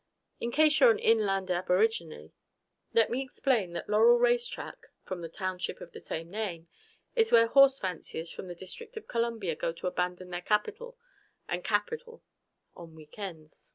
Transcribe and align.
In 0.39 0.51
case 0.51 0.79
you're 0.79 0.89
an 0.89 0.97
inland 0.97 1.51
aborigine, 1.51 2.31
let 2.91 3.11
me 3.11 3.21
explain 3.21 3.73
that 3.73 3.87
Laurel 3.87 4.17
race 4.17 4.47
track 4.47 4.87
(from 5.03 5.21
the 5.21 5.29
township 5.29 5.79
of 5.79 5.91
the 5.91 5.99
same 5.99 6.31
name) 6.31 6.67
is 7.15 7.31
where 7.31 7.45
horse 7.45 7.77
fanciers 7.77 8.31
from 8.31 8.47
the 8.47 8.55
District 8.55 8.97
of 8.97 9.07
Columbia 9.07 9.53
go 9.55 9.71
to 9.73 9.85
abandon 9.85 10.31
their 10.31 10.41
Capitol 10.41 10.97
and 11.47 11.63
capital 11.63 12.23
on 12.75 12.95
weekends. 12.95 13.69